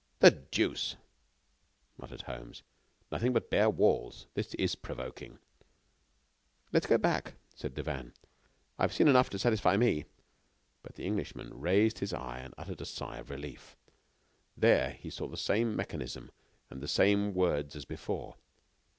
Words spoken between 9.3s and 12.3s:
satisfy me." But the Englishman raised his